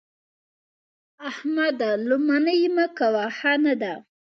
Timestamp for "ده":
3.81-3.93